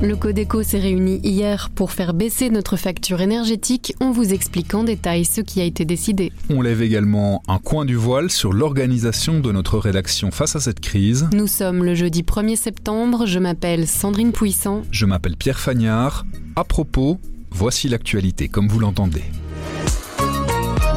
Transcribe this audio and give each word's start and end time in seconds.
Le 0.00 0.14
Codeco 0.14 0.62
s'est 0.62 0.78
réuni 0.78 1.18
hier 1.24 1.70
pour 1.74 1.90
faire 1.90 2.14
baisser 2.14 2.50
notre 2.50 2.76
facture 2.76 3.20
énergétique. 3.20 3.96
On 4.00 4.12
vous 4.12 4.32
explique 4.32 4.72
en 4.72 4.84
détail 4.84 5.24
ce 5.24 5.40
qui 5.40 5.60
a 5.60 5.64
été 5.64 5.84
décidé. 5.84 6.32
On 6.50 6.62
lève 6.62 6.82
également 6.82 7.42
un 7.48 7.58
coin 7.58 7.84
du 7.84 7.96
voile 7.96 8.30
sur 8.30 8.52
l'organisation 8.52 9.40
de 9.40 9.50
notre 9.50 9.76
rédaction 9.76 10.30
face 10.30 10.54
à 10.54 10.60
cette 10.60 10.78
crise. 10.78 11.28
Nous 11.32 11.48
sommes 11.48 11.82
le 11.82 11.96
jeudi 11.96 12.22
1er 12.22 12.54
septembre. 12.54 13.26
Je 13.26 13.40
m'appelle 13.40 13.88
Sandrine 13.88 14.30
Puissant. 14.30 14.82
Je 14.92 15.04
m'appelle 15.04 15.36
Pierre 15.36 15.58
Fagnard. 15.58 16.24
À 16.54 16.62
propos, 16.62 17.18
voici 17.50 17.88
l'actualité 17.88 18.46
comme 18.46 18.68
vous 18.68 18.78
l'entendez. 18.78 19.24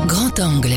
Grand 0.05 0.39
angle. 0.39 0.75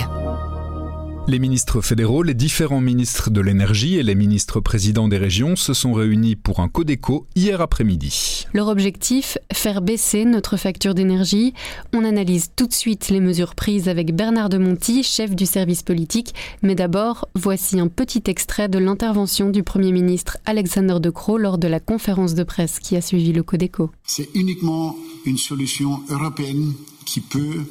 Les 1.26 1.38
ministres 1.38 1.80
fédéraux, 1.80 2.22
les 2.22 2.34
différents 2.34 2.82
ministres 2.82 3.30
de 3.30 3.40
l'énergie 3.40 3.96
et 3.96 4.02
les 4.02 4.14
ministres 4.14 4.60
présidents 4.60 5.08
des 5.08 5.16
régions 5.16 5.56
se 5.56 5.72
sont 5.72 5.94
réunis 5.94 6.36
pour 6.36 6.60
un 6.60 6.68
Codeco 6.68 7.26
hier 7.34 7.62
après-midi. 7.62 8.44
Leur 8.52 8.68
objectif, 8.68 9.38
faire 9.50 9.80
baisser 9.80 10.26
notre 10.26 10.58
facture 10.58 10.94
d'énergie. 10.94 11.54
On 11.94 12.04
analyse 12.04 12.50
tout 12.54 12.66
de 12.66 12.74
suite 12.74 13.08
les 13.08 13.20
mesures 13.20 13.54
prises 13.54 13.88
avec 13.88 14.14
Bernard 14.14 14.50
de 14.50 14.58
Monti, 14.58 15.02
chef 15.02 15.34
du 15.34 15.46
service 15.46 15.82
politique. 15.82 16.34
Mais 16.60 16.74
d'abord, 16.74 17.26
voici 17.34 17.80
un 17.80 17.88
petit 17.88 18.24
extrait 18.26 18.68
de 18.68 18.78
l'intervention 18.78 19.48
du 19.48 19.62
Premier 19.62 19.92
ministre 19.92 20.36
Alexander 20.44 21.00
De 21.00 21.08
Croo 21.08 21.38
lors 21.38 21.56
de 21.56 21.68
la 21.68 21.80
conférence 21.80 22.34
de 22.34 22.42
presse 22.42 22.80
qui 22.80 22.96
a 22.96 23.00
suivi 23.00 23.32
le 23.32 23.42
Codeco. 23.42 23.90
C'est 24.04 24.28
uniquement 24.34 24.94
une 25.24 25.38
solution 25.38 26.00
européenne 26.10 26.74
qui 27.06 27.22
peut 27.22 27.64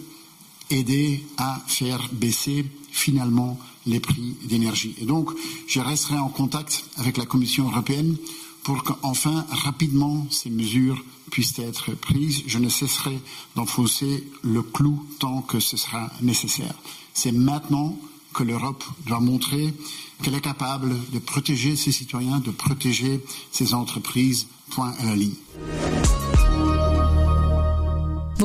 aider 0.74 1.24
à 1.38 1.62
faire 1.68 2.10
baisser 2.12 2.66
finalement 2.92 3.60
les 3.86 4.00
prix 4.00 4.36
d'énergie. 4.44 4.96
Et 5.00 5.06
donc, 5.06 5.30
je 5.68 5.80
resterai 5.80 6.18
en 6.18 6.30
contact 6.30 6.86
avec 6.98 7.18
la 7.18 7.26
Commission 7.26 7.70
européenne 7.70 8.16
pour 8.64 8.84
qu'enfin, 8.84 9.46
rapidement, 9.50 10.26
ces 10.30 10.50
mesures 10.50 11.04
puissent 11.32 11.60
être 11.60 11.94
prises. 11.94 12.44
Je 12.48 12.60
ne 12.60 12.70
cesserai 12.70 13.20
d'enfoncer 13.56 14.24
le 14.42 14.62
clou 14.62 15.06
tant 15.20 15.42
que 15.42 15.60
ce 15.60 15.76
sera 15.76 16.10
nécessaire. 16.22 16.76
C'est 17.14 17.32
maintenant 17.34 17.98
que 18.34 18.44
l'Europe 18.44 18.84
doit 19.06 19.20
montrer 19.20 19.74
qu'elle 20.22 20.36
est 20.36 20.42
capable 20.42 20.96
de 21.12 21.20
protéger 21.20 21.76
ses 21.76 21.92
citoyens, 21.92 22.40
de 22.40 22.52
protéger 22.52 23.20
ses 23.52 23.74
entreprises. 23.74 24.48
Point 24.70 24.94
à 25.00 25.06
la 25.06 25.16
ligne. 25.16 25.36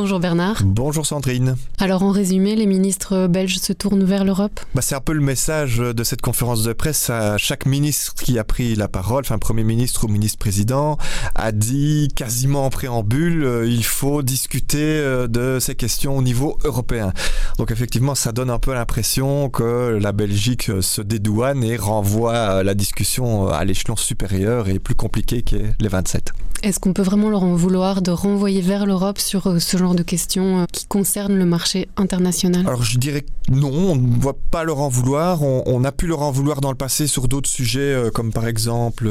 Bonjour 0.00 0.20
Bernard. 0.20 0.62
Bonjour 0.64 1.04
Sandrine. 1.04 1.56
Alors 1.80 2.04
en 2.04 2.12
résumé, 2.12 2.54
les 2.54 2.66
ministres 2.66 3.26
belges 3.26 3.58
se 3.58 3.72
tournent 3.72 4.04
vers 4.04 4.24
l'Europe? 4.24 4.60
Bah, 4.72 4.80
C'est 4.80 4.94
un 4.94 5.00
peu 5.00 5.12
le 5.12 5.20
message 5.20 5.78
de 5.78 6.04
cette 6.04 6.22
conférence 6.22 6.62
de 6.62 6.72
presse. 6.72 7.10
À 7.10 7.36
chaque 7.36 7.66
ministre 7.66 8.14
qui 8.14 8.38
a 8.38 8.44
pris 8.44 8.76
la 8.76 8.86
parole, 8.86 9.24
enfin 9.24 9.38
Premier 9.38 9.64
ministre 9.64 10.04
ou 10.04 10.08
ministre-président, 10.08 10.98
a 11.34 11.50
dit 11.50 12.06
quasiment 12.14 12.66
en 12.66 12.70
préambule, 12.70 13.42
euh, 13.42 13.66
il 13.66 13.84
faut 13.84 14.22
discuter 14.22 14.78
euh, 14.78 15.26
de 15.26 15.58
ces 15.58 15.74
questions 15.74 16.16
au 16.16 16.22
niveau 16.22 16.58
européen. 16.62 17.12
Donc 17.58 17.72
effectivement, 17.72 18.14
ça 18.14 18.30
donne 18.30 18.50
un 18.50 18.60
peu 18.60 18.74
l'impression 18.74 19.50
que 19.50 19.98
la 20.00 20.12
Belgique 20.12 20.70
se 20.80 21.02
dédouane 21.02 21.64
et 21.64 21.76
renvoie 21.76 22.62
la 22.62 22.74
discussion 22.74 23.48
à 23.48 23.64
l'échelon 23.64 23.96
supérieur 23.96 24.68
et 24.68 24.78
plus 24.78 24.94
compliqué 24.94 25.42
que 25.42 25.56
les 25.80 25.88
27. 25.88 26.32
Est-ce 26.60 26.80
qu'on 26.80 26.92
peut 26.92 27.02
vraiment 27.02 27.30
leur 27.30 27.44
en 27.44 27.54
vouloir 27.54 28.02
de 28.02 28.10
renvoyer 28.10 28.60
vers 28.60 28.84
l'Europe 28.84 29.18
sur 29.18 29.46
euh, 29.46 29.58
ce 29.60 29.76
genre 29.76 29.87
de 29.94 30.02
questions 30.02 30.60
euh, 30.60 30.64
qui 30.72 30.86
concernent 30.86 31.36
le 31.36 31.44
marché 31.44 31.88
international? 31.96 32.66
Alors 32.66 32.82
je 32.82 32.98
dirais 32.98 33.24
non, 33.50 33.72
on 33.72 33.96
ne 33.96 34.20
voit 34.20 34.36
pas 34.50 34.62
leur 34.62 34.80
en 34.80 34.88
vouloir. 34.88 35.42
On, 35.42 35.84
a 35.84 35.92
pu 35.92 36.06
leur 36.06 36.20
en 36.20 36.30
vouloir 36.30 36.60
dans 36.60 36.70
le 36.70 36.76
passé 36.76 37.06
sur 37.06 37.28
d'autres 37.28 37.48
sujets, 37.48 37.80
euh, 37.80 38.10
comme 38.10 38.32
par 38.32 38.46
exemple 38.46 39.08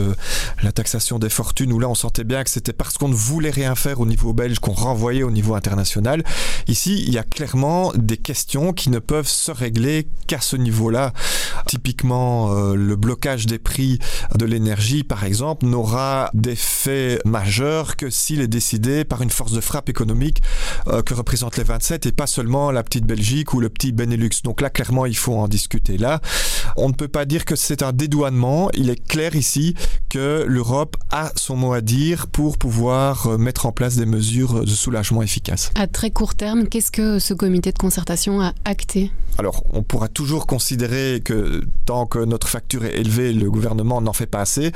la 0.62 0.72
taxation 0.72 1.18
des 1.18 1.30
fortunes, 1.30 1.74
où 1.74 1.80
là 1.80 1.90
on 1.90 1.96
sentait 1.96 2.24
bien 2.24 2.44
que 2.44 2.50
c'était 2.50 2.74
parce 2.74 2.98
qu'on 2.98 3.08
ne 3.08 3.16
voulait 3.16 3.50
rien 3.50 3.74
faire 3.76 4.00
au 4.00 4.06
niveau 4.06 4.34
belge 4.34 4.60
qu'on 4.60 4.74
renvoyait 4.74 5.24
au 5.24 5.32
niveau 5.32 5.56
international. 5.56 6.24
Ici, 6.68 7.04
il 7.08 7.14
y 7.14 7.18
a 7.18 7.24
clairement 7.24 7.92
des 7.96 8.18
questions 8.18 8.74
qui 8.74 8.90
ne 8.90 9.00
peuvent 9.00 9.28
se 9.28 9.52
régler 9.52 10.08
qu'à 10.28 10.42
ce 10.42 10.56
niveau-là. 10.56 11.14
Typiquement, 11.66 12.74
le 12.74 12.96
blocage 12.96 13.46
des 13.46 13.60
prix 13.60 14.00
de 14.36 14.46
l'énergie, 14.46 15.04
par 15.04 15.24
exemple, 15.24 15.66
n'aura 15.66 16.30
d'effet 16.34 17.20
majeur 17.26 17.96
que 17.96 18.10
s'il 18.10 18.42
est 18.42 18.48
décidé 18.48 19.04
par 19.04 19.22
une 19.22 19.30
force 19.30 19.52
de 19.52 19.62
frappe 19.62 19.90
économique 19.90 20.42
euh, 20.88 21.02
que 21.02 21.14
représentent 21.14 21.58
les 21.58 21.64
27 21.64 22.06
et 22.06 22.12
pas 22.12 22.28
seulement 22.28 22.72
la 22.72 22.84
petite 22.84 23.06
Belgique 23.06 23.54
ou 23.54 23.60
le 23.60 23.70
petit 23.70 23.92
Benelux. 23.92 24.30
Donc 24.44 24.62
là, 24.62 24.70
clairement, 24.70 25.06
il 25.06 25.18
faut 25.18 25.36
en 25.36 25.48
discuter. 25.48 25.98
Là, 25.98 26.22
on 26.76 26.90
ne 26.90 26.94
peut 26.94 27.08
pas 27.08 27.26
dire 27.26 27.46
que 27.46 27.56
c'est 27.56 27.84
un 27.84 27.94
dédouanement. 27.94 28.70
Il 28.74 28.90
est 28.90 29.08
clair 29.08 29.36
ici 29.36 29.76
que 30.10 30.46
l'Europe 30.48 30.98
a 31.12 31.32
son 31.36 31.56
mot 31.56 31.74
à 31.74 31.82
dire 31.82 32.28
pour 32.28 32.58
pouvoir 32.58 33.28
euh, 33.28 33.38
mettre 33.38 33.66
en 33.66 33.72
place 33.72 33.96
des 33.96 34.06
mesures 34.06 34.62
de 34.62 34.66
soulagement 34.66 35.22
efficaces. 35.22 35.72
À 35.76 35.88
très 35.88 36.12
court 36.12 36.36
terme, 36.36 36.68
qu'est-ce 36.68 36.92
que 36.92 37.20
ce 37.20 37.34
comité 37.34 37.72
de 37.72 37.78
concertation 37.78 38.42
a 38.42 38.54
acté? 38.66 39.12
Alors, 39.40 39.64
on 39.72 39.84
pourra 39.84 40.08
toujours 40.08 40.48
considérer 40.48 41.22
que 41.24 41.64
tant 41.86 42.08
que 42.08 42.18
notre 42.18 42.48
facture 42.48 42.86
est 42.86 42.98
élevée, 42.98 43.34
le 43.34 43.52
gouvernement 43.52 44.02
n'en 44.02 44.14
fait 44.14 44.26
pas 44.26 44.42
assez. 44.42 44.72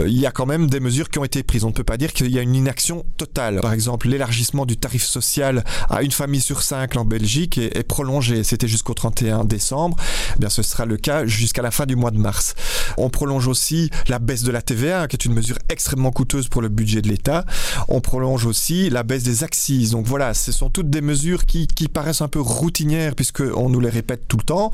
Euh, 0.00 0.08
il 0.08 0.18
y 0.18 0.26
a 0.26 0.32
quand 0.32 0.46
même 0.46 0.68
des 0.68 0.80
mesures 0.80 1.10
qui 1.10 1.20
ont 1.20 1.24
été 1.24 1.44
prises. 1.44 1.62
On 1.62 1.68
ne 1.68 1.72
peut 1.72 1.84
pas 1.84 1.96
dire 1.96 2.12
qu'il 2.12 2.28
y 2.30 2.38
a 2.38 2.42
une 2.42 2.56
inaction 2.56 3.04
totale. 3.16 3.60
Par 3.60 3.72
exemple, 3.72 4.08
l'élargissement 4.08 4.66
du 4.66 4.76
tarif 4.76 5.04
social 5.04 5.64
à 5.88 6.02
une 6.02 6.10
famille 6.10 6.40
sur 6.40 6.62
cinq 6.62 6.96
en 6.96 7.04
Belgique 7.04 7.58
est, 7.58 7.86
prolongé. 7.86 8.42
C'était 8.42 8.68
jusqu'au 8.68 8.94
31 8.94 9.44
décembre. 9.44 9.96
Eh 10.34 10.40
bien, 10.40 10.48
ce 10.48 10.62
sera 10.62 10.86
le 10.86 10.96
cas 10.96 11.24
jusqu'à 11.26 11.62
la 11.62 11.70
fin 11.70 11.86
du 11.86 11.94
mois 11.94 12.10
de 12.10 12.18
mars. 12.18 12.54
On 12.98 13.10
prolonge 13.10 13.46
aussi 13.46 13.90
la 14.08 14.18
baisse 14.18 14.42
de 14.42 14.50
la 14.50 14.62
TVA, 14.62 15.06
qui 15.06 15.16
est 15.16 15.24
une 15.24 15.34
mesure 15.34 15.56
extrêmement 15.68 16.10
coûteuse 16.10 16.48
pour 16.48 16.62
le 16.62 16.68
budget 16.68 17.00
de 17.00 17.08
l'État. 17.08 17.44
On 17.88 18.00
prolonge 18.00 18.44
aussi 18.44 18.90
la 18.90 19.04
baisse 19.04 19.22
des 19.22 19.44
axes. 19.44 19.60
Donc 19.90 20.06
voilà, 20.06 20.34
ce 20.34 20.52
sont 20.52 20.70
toutes 20.70 20.90
des 20.90 21.02
mesures 21.02 21.44
qui, 21.44 21.66
paraissent 21.92 22.22
un 22.22 22.28
peu 22.28 22.40
routinières 22.40 23.14
puisqu'on 23.14 23.68
nous 23.68 23.80
les 23.90 23.96
répète 23.96 24.22
tout 24.28 24.36
le 24.36 24.42
temps, 24.42 24.70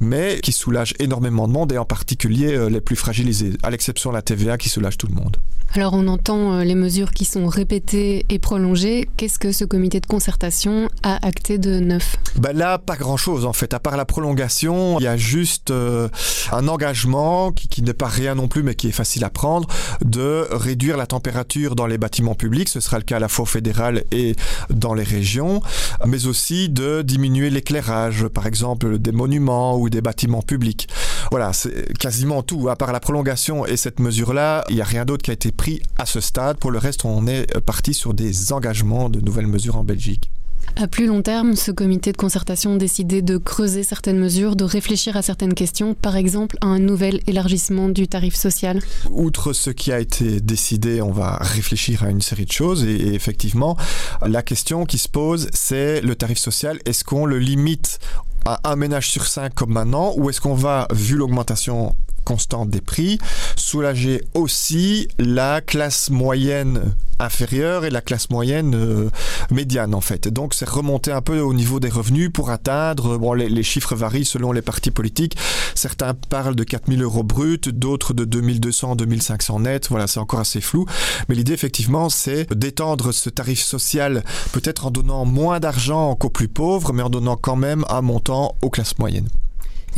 mais 0.00 0.40
qui 0.42 0.52
soulagent 0.52 0.94
énormément 0.98 1.48
de 1.48 1.52
monde 1.52 1.72
et 1.72 1.78
en 1.78 1.84
particulier 1.84 2.54
euh, 2.54 2.68
les 2.68 2.80
plus 2.80 2.96
fragilisés, 2.96 3.54
à 3.62 3.70
l'exception 3.70 4.10
de 4.10 4.14
la 4.16 4.22
TVA 4.22 4.58
qui 4.58 4.68
soulage 4.68 4.98
tout 4.98 5.06
le 5.06 5.14
monde. 5.14 5.36
Alors 5.74 5.92
on 5.92 6.08
entend 6.08 6.54
euh, 6.54 6.64
les 6.64 6.74
mesures 6.74 7.10
qui 7.10 7.26
sont 7.26 7.46
répétées 7.46 8.24
et 8.30 8.38
prolongées. 8.38 9.06
Qu'est-ce 9.18 9.38
que 9.38 9.52
ce 9.52 9.66
comité 9.66 10.00
de 10.00 10.06
concertation 10.06 10.88
a 11.02 11.24
acté 11.26 11.58
de 11.58 11.78
neuf? 11.78 12.16
Ben 12.36 12.56
Là, 12.56 12.78
pas 12.78 12.96
grand-chose 12.96 13.44
en 13.44 13.52
fait. 13.52 13.74
À 13.74 13.78
part 13.78 13.96
la 13.96 14.06
prolongation, 14.06 14.98
il 14.98 15.02
y 15.02 15.06
a 15.06 15.18
juste 15.18 15.70
euh, 15.70 16.08
un 16.52 16.68
engagement 16.68 17.52
qui, 17.52 17.68
qui 17.68 17.82
n'est 17.82 17.92
pas 17.92 18.06
rien 18.06 18.34
non 18.34 18.48
plus 18.48 18.62
mais 18.62 18.74
qui 18.74 18.88
est 18.88 18.92
facile 18.92 19.24
à 19.24 19.30
prendre 19.30 19.68
de 20.02 20.46
réduire 20.50 20.96
la 20.96 21.06
température 21.06 21.76
dans 21.76 21.86
les 21.86 21.98
bâtiments 21.98 22.34
publics. 22.34 22.70
Ce 22.70 22.80
sera 22.80 22.96
le 22.96 23.04
cas 23.04 23.16
à 23.16 23.20
la 23.20 23.28
fois 23.28 23.44
fédéral 23.44 24.04
et 24.10 24.36
dans 24.70 24.94
les 24.94 25.04
régions, 25.04 25.60
mais 26.06 26.26
aussi 26.26 26.70
de 26.70 27.02
diminuer 27.02 27.50
l'éclairage, 27.50 28.26
par 28.28 28.46
exemple 28.46 28.57
des 28.98 29.12
monuments 29.12 29.78
ou 29.78 29.90
des 29.90 30.00
bâtiments 30.00 30.42
publics. 30.42 30.88
Voilà, 31.30 31.52
c'est 31.52 31.92
quasiment 31.98 32.42
tout. 32.42 32.68
À 32.68 32.76
part 32.76 32.92
la 32.92 33.00
prolongation 33.00 33.66
et 33.66 33.76
cette 33.76 34.00
mesure-là, 34.00 34.64
il 34.68 34.76
n'y 34.76 34.82
a 34.82 34.84
rien 34.84 35.04
d'autre 35.04 35.22
qui 35.22 35.30
a 35.30 35.34
été 35.34 35.52
pris 35.52 35.82
à 35.98 36.06
ce 36.06 36.20
stade. 36.20 36.58
Pour 36.58 36.70
le 36.70 36.78
reste, 36.78 37.04
on 37.04 37.26
est 37.26 37.60
parti 37.60 37.94
sur 37.94 38.14
des 38.14 38.52
engagements 38.52 39.08
de 39.08 39.20
nouvelles 39.20 39.46
mesures 39.46 39.76
en 39.76 39.84
Belgique. 39.84 40.30
À 40.76 40.86
plus 40.86 41.06
long 41.06 41.22
terme, 41.22 41.56
ce 41.56 41.72
comité 41.72 42.12
de 42.12 42.16
concertation 42.16 42.74
a 42.74 42.76
décidé 42.76 43.22
de 43.22 43.36
creuser 43.36 43.82
certaines 43.82 44.18
mesures, 44.18 44.54
de 44.54 44.64
réfléchir 44.64 45.16
à 45.16 45.22
certaines 45.22 45.54
questions, 45.54 45.94
par 45.94 46.14
exemple 46.14 46.56
à 46.60 46.66
un 46.66 46.78
nouvel 46.78 47.20
élargissement 47.26 47.88
du 47.88 48.06
tarif 48.06 48.34
social. 48.34 48.80
Outre 49.10 49.52
ce 49.52 49.70
qui 49.70 49.92
a 49.92 49.98
été 49.98 50.40
décidé, 50.40 51.00
on 51.02 51.10
va 51.10 51.38
réfléchir 51.40 52.04
à 52.04 52.10
une 52.10 52.20
série 52.20 52.44
de 52.44 52.52
choses 52.52 52.84
et, 52.84 53.14
effectivement, 53.14 53.76
la 54.24 54.42
question 54.42 54.84
qui 54.84 54.98
se 54.98 55.08
pose, 55.08 55.48
c'est 55.52 56.00
le 56.00 56.14
tarif 56.14 56.38
social. 56.38 56.78
Est-ce 56.84 57.02
qu'on 57.02 57.26
le 57.26 57.38
limite 57.38 57.98
à 58.44 58.60
un 58.70 58.76
ménage 58.76 59.10
sur 59.10 59.26
cinq 59.26 59.54
comme 59.54 59.72
maintenant 59.72 60.12
ou 60.16 60.30
est-ce 60.30 60.40
qu'on 60.40 60.54
va, 60.54 60.88
vu 60.92 61.16
l'augmentation 61.16 61.94
constante 62.28 62.68
des 62.68 62.82
prix, 62.82 63.18
soulager 63.56 64.22
aussi 64.34 65.08
la 65.18 65.62
classe 65.62 66.10
moyenne 66.10 66.94
inférieure 67.18 67.86
et 67.86 67.90
la 67.90 68.02
classe 68.02 68.28
moyenne 68.28 68.74
euh, 68.74 69.08
médiane 69.50 69.94
en 69.94 70.02
fait. 70.02 70.28
donc 70.28 70.52
c'est 70.52 70.68
remonter 70.68 71.10
un 71.10 71.22
peu 71.22 71.40
au 71.40 71.54
niveau 71.54 71.80
des 71.80 71.88
revenus 71.88 72.30
pour 72.30 72.50
atteindre, 72.50 73.16
bon 73.16 73.32
les, 73.32 73.62
chiffres 73.62 73.96
varient 73.96 74.26
selon 74.26 74.52
les 74.52 74.60
partis 74.60 74.90
politiques, 74.90 75.38
certains 75.74 76.12
parlent 76.12 76.54
de 76.54 76.64
4000 76.64 77.02
euros 77.02 77.22
bruts, 77.22 77.72
d'autres 77.72 78.12
de 78.12 78.26
2200, 78.26 78.96
2500 78.96 79.60
net, 79.60 79.88
voilà 79.88 80.06
c'est 80.06 80.20
encore 80.20 80.40
assez 80.40 80.60
flou, 80.60 80.84
mais 81.30 81.34
l'idée 81.34 81.54
effectivement 81.54 82.10
c'est 82.10 82.52
d'étendre 82.52 83.10
ce 83.10 83.30
tarif 83.30 83.60
social 83.60 84.22
peut-être 84.52 84.84
en 84.86 84.90
donnant 84.90 85.24
moins 85.24 85.60
d'argent 85.60 86.14
qu'aux 86.14 86.28
plus 86.28 86.48
pauvres, 86.48 86.92
mais 86.92 87.02
en 87.02 87.08
donnant 87.08 87.36
quand 87.36 87.56
même 87.56 87.86
un 87.88 88.02
montant 88.02 88.54
aux 88.60 88.68
classes 88.68 88.98
moyennes. 88.98 89.28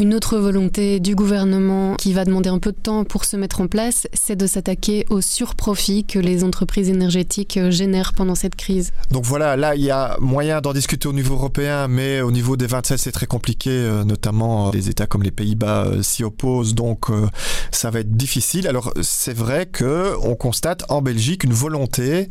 Une 0.00 0.14
autre 0.14 0.38
volonté 0.38 0.99
du 0.99 1.14
gouvernement 1.14 1.94
qui 1.97 2.14
va 2.14 2.25
demander 2.25 2.49
un 2.49 2.58
peu 2.58 2.73
de 2.73 2.76
temps 2.79 3.05
pour 3.05 3.26
se 3.26 3.37
mettre 3.37 3.61
en 3.61 3.67
place, 3.67 4.08
c'est 4.14 4.35
de 4.35 4.47
s'attaquer 4.47 5.05
aux 5.11 5.20
surprofits 5.20 6.05
que 6.05 6.19
les 6.19 6.43
entreprises 6.43 6.88
énergétiques 6.88 7.58
euh, 7.58 7.70
génèrent 7.70 8.14
pendant 8.14 8.35
cette 8.35 8.56
crise. 8.56 8.93
Donc 9.11 9.26
voilà, 9.26 9.58
là 9.58 9.75
il 9.75 9.82
y 9.82 9.91
a 9.91 10.17
moyen 10.19 10.62
d'en 10.62 10.73
discuter 10.73 11.06
au 11.06 11.12
niveau 11.12 11.35
européen, 11.35 11.87
mais 11.87 12.23
au 12.23 12.31
niveau 12.31 12.56
des 12.56 12.67
27 12.67 12.99
c'est 12.99 13.12
très 13.12 13.26
compliqué, 13.26 13.69
euh, 13.69 14.02
notamment 14.05 14.69
euh, 14.69 14.70
des 14.70 14.88
États 14.88 15.06
comme 15.06 15.23
les 15.23 15.31
Pays-Bas 15.31 15.88
s'y 16.00 16.25
opposent, 16.25 16.75
donc 16.75 17.08
ça 17.70 17.91
va 17.91 18.00
être 18.00 18.17
difficile. 18.17 18.69
Alors 18.69 18.94
c'est 19.03 19.37
vrai 19.37 19.67
que 19.67 20.14
on 20.23 20.35
constate 20.35 20.82
en 20.88 21.03
Belgique 21.03 21.44
une 21.44 21.53
volonté 21.53 22.31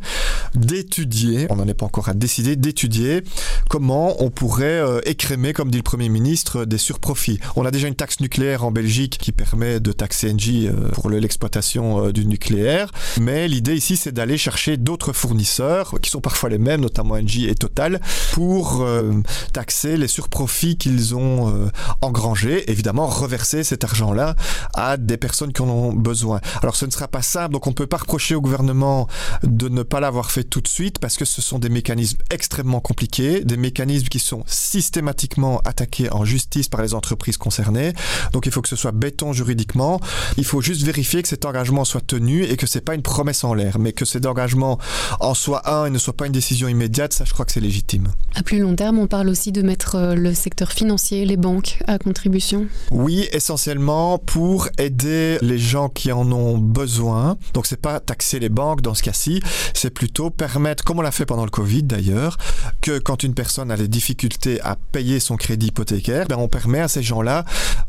d'étudier, 0.56 1.46
on 1.50 1.54
n'en 1.54 1.68
est 1.68 1.74
pas 1.74 1.86
encore 1.86 2.08
à 2.08 2.14
décider, 2.14 2.56
d'étudier 2.56 3.22
comment 3.68 4.20
on 4.20 4.30
pourrait 4.30 4.82
écrémer, 5.06 5.52
comme 5.52 5.70
dit 5.70 5.78
le 5.78 5.84
Premier 5.84 6.08
ministre, 6.08 6.64
des 6.64 6.76
surprofits. 6.78 7.38
On 7.60 7.66
a 7.66 7.70
déjà 7.70 7.88
une 7.88 7.94
taxe 7.94 8.20
nucléaire 8.20 8.64
en 8.64 8.70
Belgique 8.70 9.18
qui 9.20 9.32
permet 9.32 9.80
de 9.80 9.92
taxer 9.92 10.32
Engie 10.32 10.66
euh, 10.66 10.88
pour 10.92 11.10
l'exploitation 11.10 12.06
euh, 12.06 12.10
du 12.10 12.24
nucléaire. 12.24 12.90
Mais 13.20 13.48
l'idée 13.48 13.76
ici, 13.76 13.98
c'est 13.98 14.12
d'aller 14.12 14.38
chercher 14.38 14.78
d'autres 14.78 15.12
fournisseurs, 15.12 15.96
qui 16.00 16.08
sont 16.08 16.22
parfois 16.22 16.48
les 16.48 16.56
mêmes, 16.56 16.80
notamment 16.80 17.16
Engie 17.16 17.50
et 17.50 17.54
Total, 17.54 18.00
pour 18.32 18.80
euh, 18.80 19.12
taxer 19.52 19.98
les 19.98 20.08
surprofits 20.08 20.78
qu'ils 20.78 21.14
ont 21.14 21.70
engrangés. 22.00 22.70
Évidemment, 22.70 23.06
reverser 23.06 23.62
cet 23.62 23.84
argent-là 23.84 24.36
à 24.72 24.96
des 24.96 25.18
personnes 25.18 25.52
qui 25.52 25.60
en 25.60 25.68
ont 25.68 25.92
besoin. 25.92 26.40
Alors 26.62 26.76
ce 26.76 26.86
ne 26.86 26.90
sera 26.90 27.08
pas 27.08 27.20
simple, 27.20 27.52
donc 27.52 27.66
on 27.66 27.70
ne 27.70 27.74
peut 27.74 27.86
pas 27.86 27.98
reprocher 27.98 28.34
au 28.34 28.40
gouvernement 28.40 29.06
de 29.42 29.68
ne 29.68 29.82
pas 29.82 30.00
l'avoir 30.00 30.30
fait 30.30 30.44
tout 30.44 30.62
de 30.62 30.68
suite, 30.68 30.98
parce 30.98 31.18
que 31.18 31.26
ce 31.26 31.42
sont 31.42 31.58
des 31.58 31.68
mécanismes 31.68 32.20
extrêmement 32.30 32.80
compliqués, 32.80 33.44
des 33.44 33.58
mécanismes 33.58 34.08
qui 34.08 34.18
sont 34.18 34.44
systématiquement 34.46 35.60
attaqués 35.66 36.10
en 36.10 36.24
justice 36.24 36.70
par 36.70 36.80
les 36.80 36.94
entreprises 36.94 37.36
concernés. 37.50 37.92
Donc 38.32 38.46
il 38.46 38.52
faut 38.52 38.62
que 38.62 38.68
ce 38.68 38.76
soit 38.76 38.92
béton 38.92 39.32
juridiquement. 39.32 40.00
Il 40.36 40.44
faut 40.44 40.60
juste 40.60 40.82
vérifier 40.82 41.20
que 41.20 41.28
cet 41.28 41.44
engagement 41.44 41.84
soit 41.84 42.06
tenu 42.06 42.44
et 42.44 42.56
que 42.56 42.66
c'est 42.68 42.80
pas 42.80 42.94
une 42.94 43.02
promesse 43.02 43.42
en 43.42 43.54
l'air, 43.54 43.80
mais 43.80 43.92
que 43.92 44.04
cet 44.04 44.24
engagement 44.24 44.78
en 45.18 45.34
soit 45.34 45.68
un 45.68 45.86
et 45.86 45.90
ne 45.90 45.98
soit 45.98 46.16
pas 46.16 46.26
une 46.26 46.32
décision 46.32 46.68
immédiate. 46.68 47.12
Ça, 47.12 47.24
je 47.24 47.32
crois 47.32 47.44
que 47.44 47.50
c'est 47.50 47.60
légitime. 47.60 48.06
À 48.36 48.44
plus 48.44 48.60
long 48.60 48.76
terme, 48.76 49.00
on 49.00 49.08
parle 49.08 49.28
aussi 49.28 49.50
de 49.50 49.62
mettre 49.62 49.96
euh, 49.96 50.14
le 50.14 50.32
secteur 50.32 50.70
financier, 50.70 51.24
les 51.24 51.36
banques 51.36 51.78
à 51.88 51.98
contribution. 51.98 52.66
Oui, 52.92 53.26
essentiellement 53.32 54.18
pour 54.18 54.68
aider 54.78 55.38
les 55.42 55.58
gens 55.58 55.88
qui 55.88 56.12
en 56.12 56.30
ont 56.30 56.56
besoin. 56.56 57.36
Donc 57.52 57.66
c'est 57.66 57.80
pas 57.80 57.98
taxer 57.98 58.38
les 58.38 58.48
banques 58.48 58.80
dans 58.80 58.94
ce 58.94 59.02
cas-ci, 59.02 59.42
c'est 59.74 59.90
plutôt 59.90 60.30
permettre, 60.30 60.84
comme 60.84 61.00
on 61.00 61.02
l'a 61.02 61.10
fait 61.10 61.26
pendant 61.26 61.44
le 61.44 61.50
Covid 61.50 61.82
d'ailleurs, 61.82 62.38
que 62.80 63.00
quand 63.00 63.24
une 63.24 63.34
personne 63.34 63.72
a 63.72 63.76
des 63.76 63.88
difficultés 63.88 64.60
à 64.60 64.76
payer 64.76 65.18
son 65.18 65.36
crédit 65.36 65.68
hypothécaire, 65.68 66.26
ben 66.28 66.36
on 66.36 66.48
permet 66.48 66.80
à 66.80 66.88
ces 66.88 67.02
gens-là 67.02 67.29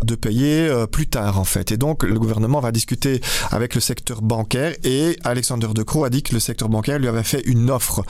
de 0.04 0.16
payer 0.16 0.68
euh, 0.68 0.88
plus 0.88 1.08
tard 1.08 1.40
en 1.40 1.44
fait. 1.44 1.72
Et 1.72 1.78
donc 1.78 2.04
le 2.04 2.18
gouvernement 2.20 2.60
va 2.60 2.72
discuter 2.72 3.22
avec 3.52 3.76
le 3.76 3.82
secteur 3.82 4.22
bancaire 4.22 4.74
et 4.84 5.18
Alexander 5.24 5.68
De 5.74 5.84
Croo 5.84 6.04
a 6.04 6.10
dit 6.10 6.24
que 6.24 6.34
le 6.34 6.40
secteur 6.40 6.70
bancaire 6.70 7.00
lui 7.00 7.08
avait 7.08 7.24
fait 7.24 7.42
une 7.46 7.70
offre. 7.70 8.04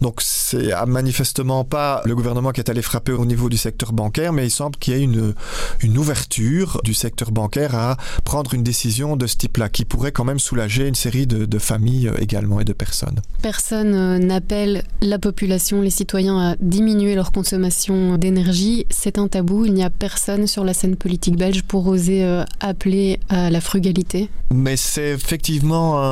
Donc 0.00 0.20
c'est 0.20 0.72
manifestement 0.86 1.64
pas 1.64 2.02
le 2.04 2.14
gouvernement 2.14 2.52
qui 2.52 2.60
est 2.60 2.70
allé 2.70 2.82
frapper 2.82 3.12
au 3.12 3.24
niveau 3.24 3.48
du 3.48 3.56
secteur 3.56 3.92
bancaire, 3.92 4.32
mais 4.32 4.46
il 4.46 4.50
semble 4.50 4.76
qu'il 4.76 4.94
y 4.94 5.00
ait 5.00 5.02
une, 5.02 5.34
une 5.80 5.98
ouverture 5.98 6.80
du 6.84 6.94
secteur 6.94 7.30
bancaire 7.30 7.74
à 7.74 7.96
prendre 8.24 8.54
une 8.54 8.62
décision 8.62 9.16
de 9.16 9.26
ce 9.26 9.36
type-là 9.36 9.68
qui 9.68 9.84
pourrait 9.84 10.12
quand 10.12 10.24
même 10.24 10.38
soulager 10.38 10.86
une 10.86 10.94
série 10.94 11.26
de, 11.26 11.44
de 11.44 11.58
familles 11.58 12.08
euh, 12.08 12.20
également 12.20 12.60
et 12.60 12.64
de 12.64 12.72
personnes. 12.72 13.20
Personne 13.42 13.94
euh, 13.94 14.18
n'appelle 14.18 14.84
la 15.00 15.18
population, 15.18 15.80
les 15.80 15.90
citoyens 15.90 16.38
à 16.38 16.56
diminuer 16.60 17.14
leur 17.14 17.32
consommation 17.32 18.16
d'énergie. 18.16 18.86
C'est 18.90 19.18
un 19.18 19.28
tabou. 19.28 19.64
Il 19.64 19.74
n'y 19.74 19.84
a 19.84 19.90
personne 19.90 20.46
sur 20.46 20.64
la 20.64 20.73
scène 20.74 20.96
politique 20.96 21.36
belge 21.36 21.62
pour 21.62 21.86
oser 21.86 22.24
euh, 22.24 22.44
appeler 22.60 23.18
à 23.30 23.48
la 23.48 23.60
frugalité 23.62 24.28
Mais 24.52 24.76
c'est 24.76 25.12
effectivement 25.12 26.02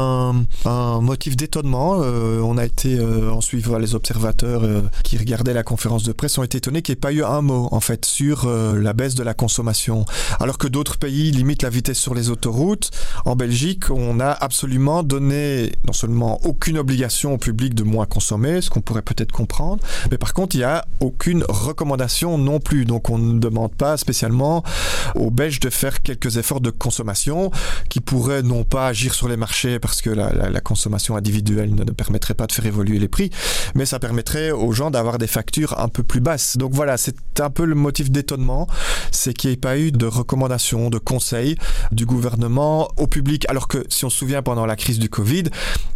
un, 0.64 1.00
motif 1.00 1.36
d'étonnement. 1.36 2.00
Euh, 2.02 2.40
on 2.40 2.56
a 2.56 2.64
été, 2.64 2.98
euh, 2.98 3.30
en 3.30 3.40
suivant 3.40 3.78
les 3.78 3.94
observateurs 3.94 4.62
qui 5.04 5.18
regardaient 5.18 5.52
la 5.52 5.62
conférence 5.62 6.04
de 6.04 6.12
presse, 6.12 6.38
ont 6.38 6.42
été 6.42 6.58
étonnés 6.58 6.82
qu'il 6.82 6.94
n'y 6.94 6.98
ait 6.98 7.00
pas 7.00 7.12
eu 7.12 7.22
un 7.22 7.42
mot 7.42 7.68
en 7.72 7.80
fait 7.80 8.04
sur 8.04 8.48
la 8.48 8.92
baisse 8.92 9.14
de 9.14 9.22
la 9.22 9.34
consommation. 9.34 10.06
Alors 10.40 10.58
que 10.58 10.68
d'autres 10.68 10.96
pays 10.96 11.30
limitent 11.30 11.62
la 11.62 11.70
vitesse 11.70 11.98
sur 11.98 12.14
les 12.14 12.30
autoroutes, 12.30 12.90
en 13.24 13.36
Belgique, 13.36 13.90
on 13.90 14.20
a 14.20 14.30
absolument 14.30 15.02
donné 15.02 15.72
non 15.86 15.92
seulement 15.92 16.40
aucune 16.44 16.78
obligation 16.78 17.34
au 17.34 17.38
public 17.38 17.74
de 17.74 17.82
moins 17.82 18.06
consommer, 18.06 18.60
ce 18.60 18.70
qu'on 18.70 18.80
pourrait 18.80 19.02
peut-être 19.02 19.32
comprendre, 19.32 19.82
mais 20.10 20.18
par 20.18 20.32
contre, 20.32 20.56
il 20.56 20.60
n'y 20.60 20.64
a 20.64 20.84
aucune 21.00 21.44
recommandation 21.48 22.38
non 22.38 22.60
plus. 22.60 22.84
Donc 22.84 23.10
on 23.10 23.18
ne 23.18 23.38
demande 23.38 23.74
pas 23.74 23.96
spécialement 23.96 24.51
aux 25.14 25.30
Belges 25.30 25.60
de 25.60 25.70
faire 25.70 26.02
quelques 26.02 26.36
efforts 26.36 26.60
de 26.60 26.70
consommation 26.70 27.50
qui 27.88 28.00
pourraient 28.00 28.42
non 28.42 28.64
pas 28.64 28.86
agir 28.88 29.14
sur 29.14 29.28
les 29.28 29.36
marchés 29.36 29.78
parce 29.78 30.00
que 30.02 30.10
la, 30.10 30.60
consommation 30.60 31.16
individuelle 31.16 31.74
ne, 31.74 31.84
permettrait 31.84 32.34
pas 32.34 32.46
de 32.46 32.52
faire 32.52 32.66
évoluer 32.66 32.98
les 32.98 33.08
prix, 33.08 33.30
mais 33.74 33.84
ça 33.84 33.98
permettrait 33.98 34.50
aux 34.50 34.72
gens 34.72 34.90
d'avoir 34.90 35.18
des 35.18 35.26
factures 35.26 35.78
un 35.78 35.88
peu 35.88 36.02
plus 36.02 36.20
basses. 36.20 36.56
Donc 36.56 36.72
voilà, 36.72 36.96
c'est 36.96 37.40
un 37.40 37.50
peu 37.50 37.64
le 37.64 37.74
motif 37.74 38.10
d'étonnement, 38.10 38.68
c'est 39.10 39.34
qu'il 39.34 39.50
n'y 39.50 39.54
ait 39.54 39.56
pas 39.56 39.78
eu 39.78 39.92
de 39.92 40.06
recommandations, 40.06 40.90
de 40.90 40.98
conseils 40.98 41.56
du 41.90 42.06
gouvernement 42.06 42.88
au 42.96 43.06
public, 43.06 43.46
alors 43.48 43.68
que 43.68 43.84
si 43.88 44.04
on 44.04 44.10
se 44.10 44.18
souvient 44.18 44.42
pendant 44.42 44.66
la 44.66 44.76
crise 44.76 44.98
du 44.98 45.08
Covid, 45.08 45.44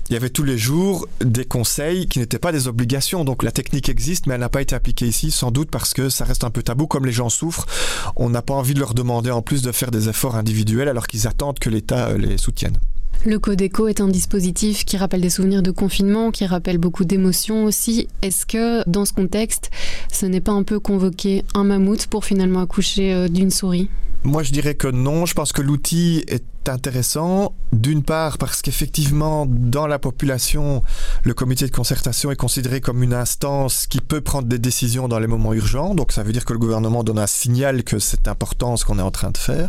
il 0.08 0.12
y 0.12 0.16
avait 0.16 0.30
tous 0.30 0.44
les 0.44 0.56
jours 0.56 1.06
des 1.20 1.44
conseils 1.44 2.06
qui 2.06 2.20
n'étaient 2.20 2.38
pas 2.38 2.52
des 2.52 2.68
obligations. 2.68 3.24
Donc 3.24 3.42
la 3.42 3.50
technique 3.50 3.88
existe, 3.88 4.26
mais 4.26 4.34
elle 4.34 4.40
n'a 4.40 4.48
pas 4.48 4.62
été 4.62 4.74
appliquée 4.74 5.06
ici, 5.06 5.30
sans 5.30 5.50
doute 5.50 5.70
parce 5.70 5.94
que 5.94 6.08
ça 6.08 6.24
reste 6.24 6.44
un 6.44 6.50
peu 6.50 6.62
tabou. 6.62 6.86
Comme 6.86 7.06
les 7.06 7.12
gens 7.12 7.28
souffrent, 7.28 7.66
on 8.14 8.30
n'a 8.30 8.42
pas 8.46 8.54
envie 8.54 8.74
de 8.74 8.80
leur 8.80 8.94
demander 8.94 9.30
en 9.30 9.42
plus 9.42 9.60
de 9.60 9.72
faire 9.72 9.90
des 9.90 10.08
efforts 10.08 10.36
individuels 10.36 10.88
alors 10.88 11.06
qu'ils 11.06 11.26
attendent 11.26 11.58
que 11.58 11.68
l'État 11.68 12.08
euh, 12.08 12.18
les 12.18 12.38
soutienne. 12.38 12.78
Le 13.24 13.38
Codeco 13.38 13.88
est 13.88 14.00
un 14.00 14.08
dispositif 14.08 14.84
qui 14.84 14.96
rappelle 14.96 15.20
des 15.20 15.30
souvenirs 15.30 15.62
de 15.62 15.72
confinement, 15.72 16.30
qui 16.30 16.46
rappelle 16.46 16.78
beaucoup 16.78 17.04
d'émotions 17.04 17.64
aussi. 17.64 18.08
Est-ce 18.22 18.46
que 18.46 18.88
dans 18.88 19.04
ce 19.04 19.12
contexte, 19.12 19.70
ce 20.12 20.26
n'est 20.26 20.40
pas 20.40 20.52
un 20.52 20.62
peu 20.62 20.78
convoquer 20.78 21.44
un 21.54 21.64
mammouth 21.64 22.06
pour 22.06 22.24
finalement 22.24 22.60
accoucher 22.60 23.12
euh, 23.12 23.28
d'une 23.28 23.50
souris? 23.50 23.88
Moi 24.22 24.42
je 24.42 24.52
dirais 24.52 24.74
que 24.74 24.88
non, 24.88 25.26
je 25.26 25.34
pense 25.34 25.52
que 25.52 25.62
l'outil 25.62 26.24
est 26.28 26.44
intéressant, 26.68 27.54
d'une 27.72 28.02
part 28.02 28.38
parce 28.38 28.62
qu'effectivement, 28.62 29.46
dans 29.46 29.86
la 29.86 29.98
population, 29.98 30.82
le 31.22 31.34
comité 31.34 31.66
de 31.66 31.70
concertation 31.70 32.30
est 32.30 32.36
considéré 32.36 32.80
comme 32.80 33.02
une 33.02 33.14
instance 33.14 33.86
qui 33.86 34.00
peut 34.00 34.20
prendre 34.20 34.48
des 34.48 34.58
décisions 34.58 35.08
dans 35.08 35.18
les 35.18 35.26
moments 35.26 35.54
urgents. 35.54 35.94
Donc 35.94 36.12
ça 36.12 36.22
veut 36.22 36.32
dire 36.32 36.44
que 36.44 36.52
le 36.52 36.58
gouvernement 36.58 37.04
donne 37.04 37.18
un 37.18 37.26
signal 37.26 37.84
que 37.84 37.98
c'est 37.98 38.28
important 38.28 38.76
ce 38.76 38.84
qu'on 38.84 38.98
est 38.98 39.02
en 39.02 39.10
train 39.10 39.30
de 39.30 39.38
faire. 39.38 39.68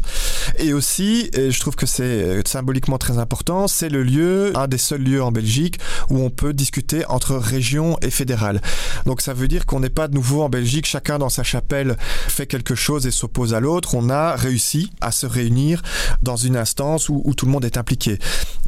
Et 0.58 0.74
aussi, 0.74 1.30
et 1.34 1.52
je 1.52 1.60
trouve 1.60 1.76
que 1.76 1.86
c'est 1.86 2.48
symboliquement 2.48 2.98
très 2.98 3.18
important, 3.18 3.68
c'est 3.68 3.90
le 3.90 4.04
lieu, 4.04 4.52
un 4.56 4.68
des 4.68 4.78
seuls 4.78 5.04
lieux 5.04 5.24
en 5.24 5.32
Belgique 5.32 5.80
où 6.10 6.20
on 6.20 6.30
peut 6.30 6.54
discuter 6.54 7.06
entre 7.06 7.36
région 7.36 7.98
et 8.02 8.10
fédéral. 8.10 8.62
Donc 9.06 9.22
ça 9.22 9.34
veut 9.34 9.48
dire 9.48 9.66
qu'on 9.66 9.80
n'est 9.80 9.90
pas 9.90 10.08
de 10.08 10.16
nouveau 10.16 10.44
en 10.44 10.50
Belgique, 10.50 10.86
chacun 10.86 11.20
dans 11.20 11.30
sa 11.30 11.44
chapelle 11.44 11.98
fait 12.00 12.48
quelque 12.48 12.76
chose 12.76 13.06
et 13.06 13.12
s'oppose 13.12 13.54
à 13.54 13.60
l'autre. 13.60 13.96
On 13.96 14.10
a 14.10 14.36
réussi 14.36 14.92
à 15.02 15.12
se 15.12 15.26
réunir 15.26 15.82
dans 16.24 16.36
une 16.36 16.56
instance 16.56 16.87
où, 17.10 17.34
tout 17.36 17.46
le 17.46 17.52
monde 17.52 17.66
est 17.66 17.78
impliqué. 17.78 18.18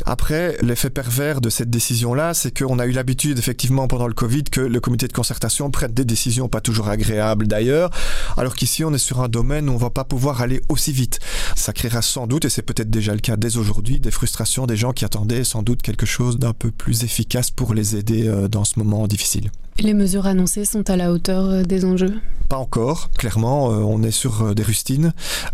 Après, 0.06 0.58
l'effet 0.62 0.90
pervers 0.90 1.42
de 1.42 1.50
cette 1.50 1.70
décision-là, 1.70 2.34
c'est 2.34 2.58
qu'on 2.58 2.80
a 2.80 2.86
eu 2.86 2.92
l'habitude, 2.92 3.40
effectivement, 3.40 3.88
pendant 3.88 4.08
le 4.08 4.14
Covid, 4.14 4.44
que 4.44 4.62
le 4.62 4.80
comité 4.80 5.08
de 5.08 5.14
concertation 5.14 5.72
prenne 5.72 5.94
des 5.94 6.06
décisions 6.06 6.50
pas 6.50 6.62
toujours 6.62 6.90
agréables 6.90 7.48
d'ailleurs, 7.48 7.90
alors 8.38 8.56
qu'ici, 8.56 8.84
on 8.84 8.94
est 8.94 8.98
sur 8.98 9.22
un 9.22 9.30
domaine 9.30 9.70
où 9.70 9.74
on 9.74 9.78
va 9.78 9.90
pas 9.90 10.04
pouvoir 10.04 10.42
aller 10.42 10.62
aussi 10.70 10.92
vite. 10.92 11.20
Ça 11.56 11.74
créera 11.74 12.02
sans 12.02 12.28
doute, 12.28 12.46
et 12.46 12.50
c'est 12.50 12.62
peut-être 12.62 12.90
déjà 12.90 13.14
le 13.14 13.20
cas 13.20 13.38
dès 13.38 13.58
aujourd'hui, 13.58 14.00
des 14.00 14.12
frustrations 14.12 14.68
des 14.68 14.76
gens 14.76 14.92
qui 14.92 15.06
attendaient 15.06 15.44
sans 15.44 15.64
doute 15.64 15.82
quelque 15.82 16.06
chose 16.06 16.40
d'un 16.40 16.54
peu 16.54 16.72
plus 16.72 17.04
efficace 17.04 17.52
pour 17.52 17.74
les 17.74 17.96
aider 17.96 18.28
euh, 18.28 18.48
dans 18.48 18.64
ce 18.64 18.80
moment 18.80 19.08
difficile. 19.08 19.52
Les 19.80 19.94
mesures 19.94 20.28
annoncées 20.28 20.66
sont 20.66 20.90
à 20.90 20.98
la 20.98 21.12
hauteur 21.12 21.46
euh, 21.46 21.64
des 21.64 21.86
enjeux? 21.86 22.20
Pas 22.50 22.58
encore, 22.58 23.12
clairement, 23.12 23.72
euh, 23.72 23.76
on 23.76 24.04
est 24.04 24.12
sur 24.12 24.56
des 24.56 24.64
rustines, 24.64 25.14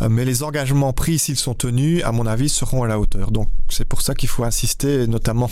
mais 0.09 0.23
les 0.23 0.43
engagements 0.43 0.93
pris, 0.93 1.19
s'ils 1.19 1.35
sont 1.35 1.53
tenus, 1.53 2.01
à 2.05 2.11
mon 2.11 2.25
avis, 2.25 2.47
seront 2.55 2.83
à 2.83 2.87
la 2.87 2.99
hauteur. 2.99 3.31
Donc 3.31 3.49
c'est 3.69 3.87
pour 3.87 4.01
ça 4.01 4.15
qu'il 4.15 4.29
faut 4.29 4.43
insister, 4.43 5.07
notamment 5.07 5.49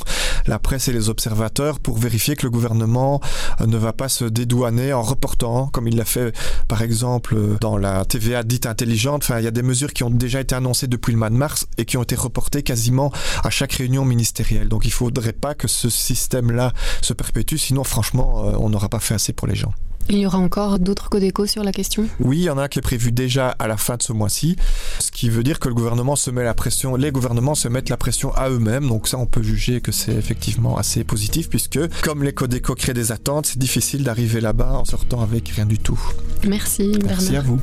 la 0.48 0.60
presse 0.60 0.88
et 0.88 0.94
les 0.94 1.10
observateurs, 1.10 1.80
pour 1.80 1.98
vérifier 1.98 2.36
que 2.36 2.44
le 2.44 2.50
gouvernement 2.50 3.22
ne 3.66 3.78
va 3.78 3.94
pas 3.94 4.10
se 4.10 4.26
dédouaner 4.26 4.94
en 4.94 5.02
reportant, 5.02 5.68
comme 5.68 5.88
il 5.88 5.98
l'a 5.98 6.06
fait 6.06 6.36
par 6.68 6.82
exemple 6.82 7.36
dans 7.60 7.78
la 7.78 8.06
TVA 8.06 8.44
dite 8.44 8.66
intelligente. 8.66 9.24
Enfin, 9.24 9.40
il 9.40 9.46
y 9.46 9.48
a 9.48 9.52
des 9.52 9.64
mesures 9.64 9.94
qui 9.94 10.04
ont 10.04 10.10
déjà 10.10 10.40
été 10.40 10.56
annoncées 10.56 10.88
depuis 10.88 11.12
le 11.12 11.20
mois 11.20 11.30
de 11.30 11.36
mars 11.36 11.68
et 11.78 11.86
qui 11.86 11.98
ont 11.98 12.04
été 12.04 12.16
reportées 12.16 12.64
quasiment 12.64 13.12
à 13.44 13.50
chaque 13.50 13.74
réunion 13.74 14.06
ministérielle. 14.06 14.70
Donc 14.70 14.86
il 14.86 14.90
ne 14.90 14.94
faudrait 14.94 15.34
pas 15.34 15.54
que 15.54 15.68
ce 15.68 15.90
système-là 15.90 16.74
se 17.02 17.14
perpétue, 17.14 17.58
sinon 17.58 17.84
franchement, 17.84 18.44
on 18.60 18.70
n'aura 18.70 18.90
pas 18.90 19.00
fait 19.00 19.16
assez 19.16 19.34
pour 19.34 19.48
les 19.48 19.56
gens. 19.56 19.74
Il 20.10 20.18
y 20.18 20.26
aura 20.26 20.38
encore 20.38 20.80
d'autres 20.80 21.10
codes 21.10 21.24
sur 21.48 21.64
la 21.64 21.72
question? 21.72 22.08
Oui, 22.20 22.40
il 22.40 22.44
y 22.44 22.50
en 22.50 22.58
a 22.58 22.64
un 22.64 22.68
qui 22.68 22.80
est 22.80 22.84
prévu 22.84 23.12
déjà 23.12 23.50
à 23.50 23.68
la 23.68 23.78
fin 23.78 23.98
de 23.98 24.04
ce 24.04 24.14
mois-ci, 24.14 24.58
ce 25.00 25.12
qui 25.12 25.30
veut 25.30 25.44
dire 25.44 25.60
que 25.60 25.68
le 25.68 25.74
gouvernement 25.74 26.16
se 26.16 26.30
met 26.30 26.44
la 26.44 26.54
pression, 26.54 26.96
les 26.96 27.12
gouvernements 27.12 27.56
se 27.56 27.68
mettent 27.68 27.90
la 27.90 27.98
pression 27.98 28.34
à 28.36 28.50
eux-mêmes, 28.50 28.88
donc 28.88 29.08
ça 29.08 29.18
on 29.18 29.26
peut 29.26 29.44
juger 29.44 29.82
que 29.82 29.92
c'est 29.92 30.14
effectivement 30.14 30.78
assez 30.78 31.04
positif 31.04 31.50
puisque 31.50 31.80
comme 32.02 32.24
les 32.24 32.34
codes 32.34 32.60
créent 32.60 32.94
des 32.94 33.12
attentes, 33.12 33.48
c'est 33.48 33.60
difficile 33.60 34.04
d'arriver 34.04 34.42
là-bas 34.42 34.74
en 34.74 34.86
sortant 34.86 35.22
avec 35.22 35.50
rien 35.50 35.66
du 35.66 35.80
tout. 35.80 36.00
Merci, 36.48 36.98
Merci 37.06 37.36
à 37.36 37.42
vous. 37.42 37.60